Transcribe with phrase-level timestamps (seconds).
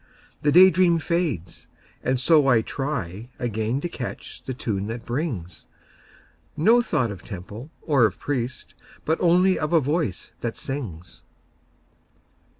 [0.41, 1.67] The day dream fades
[2.01, 5.67] and so I try Again to catch the tune that brings
[6.57, 8.73] No thought of temple nor of priest,
[9.05, 11.21] But only of a voice that sings.